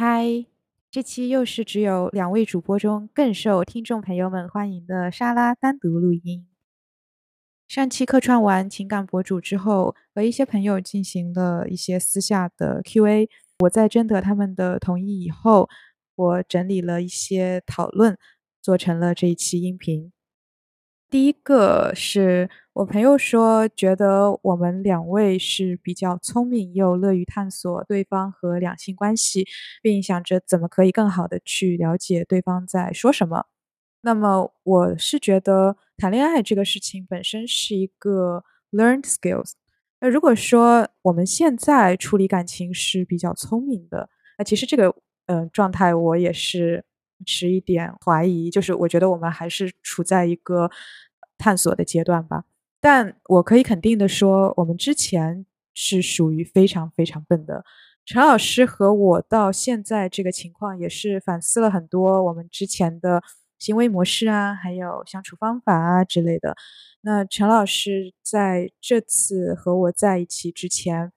[0.00, 0.46] 嗨，
[0.92, 6.46] 这期又是只有两位主播中更受听众朋友们欢迎的沙拉单独录音。
[7.66, 13.28] 上期客串完情感博主之后，和一些朋友进行了一些私下的 Q&A。
[13.58, 15.68] 我在征得他们的同意以后，
[16.14, 18.16] 我整理了一些讨论，
[18.62, 20.12] 做成了这一期音频。
[21.10, 29.44] 第一个是我朋友说，觉得我们两位是比较聪明又乐于探索对方和两性关系，
[29.82, 33.46] 并想着怎么可以更好的去了解对方在说什么。
[34.02, 39.54] 那么我是觉得谈恋爱这个事情本身是一个 learned skills。
[39.98, 44.94] 那如果说我们现在处理感情是比较聪明的，那其实这个
[45.26, 46.84] 嗯状态我也是。
[47.26, 50.70] 持一点怀疑，就是我觉得我们还是处在一个
[51.36, 52.44] 探索的阶段吧。
[52.80, 57.64] 但我可以肯定的说，我们之前是属于非常非常笨的。
[58.04, 63.22] 陈老师和我到现在这个情况，也是反思了很多我们之前的
[63.58, 66.56] 行为模式啊，还有相处方法啊之类的。
[67.02, 71.12] 那陈老师在这次和我在一起之前，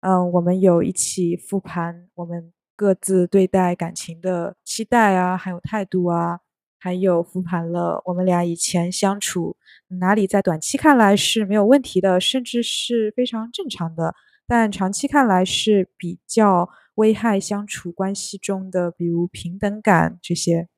[0.00, 2.52] 嗯，我们有一起复盘我们。
[2.78, 6.38] 各自对待感情的期待啊，还有态度啊，
[6.78, 9.56] 还有复盘了我们俩以前相处
[9.88, 14.14] 哪里在短期看来是没有问题的，甚至是非常正常的，
[14.46, 20.68] 但长期看来是比较危害相处关系中的，比如平等感这些。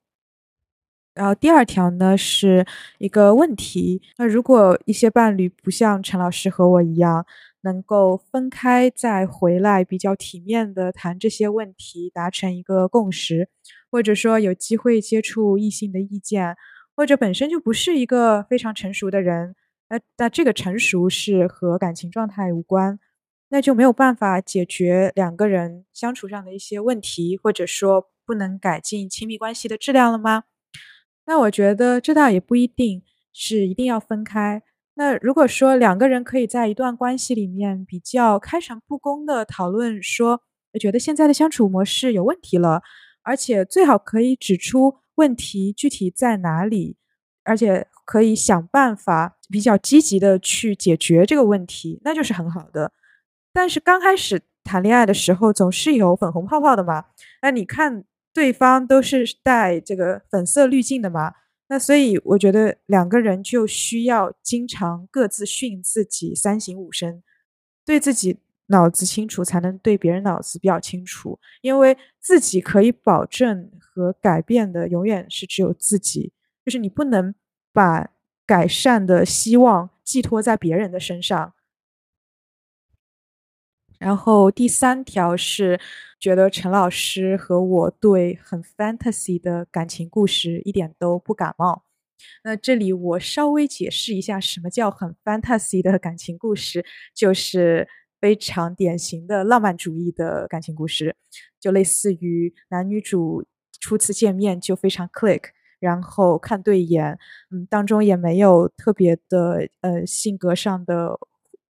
[1.14, 2.64] 然后第二条呢是
[2.98, 7.26] 一个问题，那如果一些伴侣不像陈老师和我一样。
[7.62, 13.50] 能够分开再回来，比较体面的谈这些问题，达成一个共识，
[13.90, 16.56] 或者说有机会接触异性的意见，
[16.95, 19.55] 或者本身就不是一个非常成熟的人，
[19.89, 22.98] 那那这个成熟是和感情状态无关，
[23.48, 30.45] 那就没有办法解决两个人相处上的一些问题，或者说不能改进亲密关系的质量了吗？
[31.27, 33.02] 那我觉得这倒也不一定
[33.33, 34.62] 是一定要分开。
[34.95, 40.42] 那如果说两个人可以在一段关系里面比较开诚布公的讨论，说
[40.78, 42.83] 觉得现在的相处模式有问题了，
[43.23, 46.97] 而且最好可以指出问题具体在哪里，
[47.45, 52.92] 而且可以想办法比较积极的去解决这个问题，那就是很好的。
[53.53, 57.07] 但是刚开始谈恋爱的时候总是有粉红泡泡的嘛，
[57.42, 61.35] 那你看对方都是带这个粉色滤镜的嘛。
[61.69, 67.23] 那所以我觉得两个人就需要经常各自训自己三省吾身，
[67.85, 68.39] 对自己
[68.70, 71.39] 脑子清楚，才能对别人脑子比较清楚。
[71.61, 76.33] 因为自己可以保证和改变的，永远是只有自己。
[76.64, 77.35] 就是你不能
[77.73, 78.11] 把
[78.47, 81.55] 改善的希望寄托在别人的身上。
[83.98, 85.79] 然后第三条是，
[86.19, 91.85] 觉得陈老师和我对很 fantasy 的感情故事一点都不感冒。
[92.45, 97.89] 那这里我稍微解释一下，什么叫很 fantasy 的感情故事，就是
[98.20, 101.17] 非常典型的浪漫主义的感情故事，
[101.58, 103.45] 就类似于男女主
[103.81, 105.45] 初次见面就非常 click，
[105.79, 107.19] 然后看对眼，
[107.51, 111.19] 嗯，当中也没有特别的呃性格上的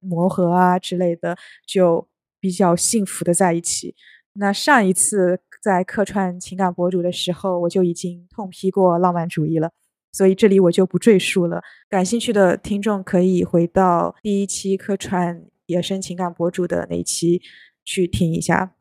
[0.00, 1.36] 磨合啊之类的，
[1.66, 2.08] 就。
[2.42, 3.94] 比较幸福的在一起。
[4.32, 9.70] 那上一次在客串情感博主的时候，我就已经痛批过浪漫主义了，
[10.10, 11.62] 所以这里我就不赘述了。
[11.88, 15.40] 感兴趣的听众可以回到第一期客串
[15.72, 17.42] 野生情感博主的那一期
[17.84, 18.74] 去听一下。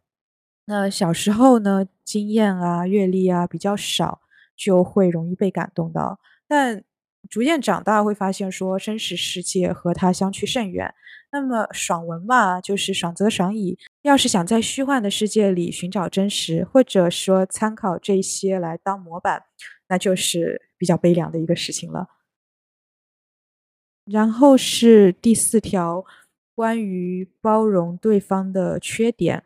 [0.65, 4.21] 那小时候呢，经验啊、阅历啊比较少，
[4.55, 6.19] 就会容易被感动到。
[6.47, 6.83] 但
[7.29, 10.93] 逐渐长大，会发现说真实世界和它相去甚远。
[11.33, 13.79] 那么爽文嘛，就是爽则爽矣。
[14.01, 19.43] 要是想在虚幻的世界里寻找真实，或者说参考这些来当模板，
[19.87, 22.07] 那就是比较悲凉的一个事情了。
[24.03, 26.03] 然后是第四条，
[26.55, 29.43] 关于包容对方的缺点。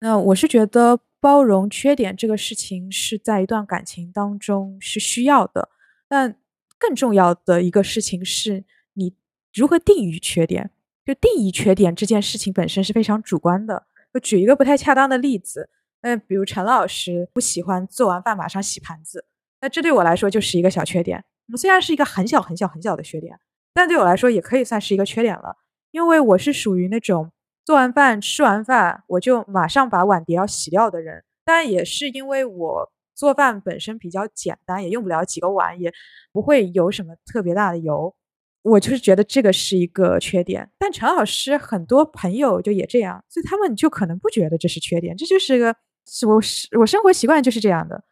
[0.00, 5.70] 那我是觉得包容缺点这个事情是在一段感情当中是需要的，
[6.08, 6.36] 但
[6.78, 8.64] 更重要的一个事情是
[8.94, 9.14] 你
[9.52, 10.70] 如何定义缺点。
[11.06, 13.84] 就定义缺点这件事情本身是非常主观的。
[14.14, 15.68] 就举一个不太恰当的例子，
[16.00, 19.26] 那比如陈老师不喜欢做完饭马上洗盘子，
[19.60, 21.22] 那这对我来说就是一个小缺点。
[21.52, 23.38] 我虽然是一个很小很小很小的缺点，
[23.74, 25.58] 但对我来说也可以算是一个缺点了。
[25.94, 27.30] 因为我是属于那种
[27.64, 31.22] 做完饭吃完饭我就马上把碗碟要洗掉的人。
[31.44, 35.92] 但也是因为我做饭本身比较简单，也用不了几个碗，也
[36.32, 38.12] 不会有什么特别大的油。
[38.62, 45.76] 我就是觉得这个是一个缺点，但陈老师很多朋友就也这样，所以他们就可能不觉得这是缺点，这就是个
[46.26, 48.02] 我是我生活习惯就是这样的。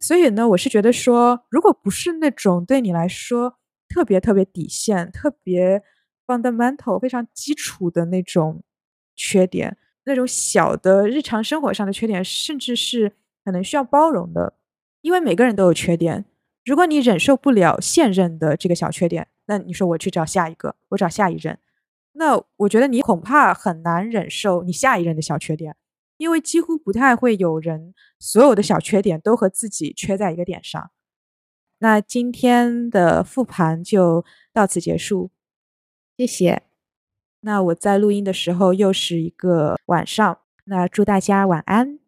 [0.00, 3.58] 所以呢，我是觉得说，如果不是那种对你来说
[3.88, 5.82] 特别特别底线、特别
[6.26, 8.62] fundamental、非常基础的那种
[9.14, 13.12] 缺点，那种小的日常生活上的缺点，甚至是
[13.44, 14.54] 可能需要包容的，
[15.00, 16.24] 因为每个人都有缺点。
[16.64, 21.58] 如果你忍受不了现任的这个小缺点，那你说我去找下一个，我找下一任，
[22.12, 25.76] 那我觉得你恐怕很难忍受你下一任的小缺点。
[26.18, 30.92] 因为几乎不太会有人所有的小缺点都和自己缺在一个点上。
[31.78, 35.32] 那今天的复盘就到此结束，
[36.22, 36.62] 谢谢。
[37.40, 42.01] 那我在录音的时候又是一个晚上，那祝大家晚安。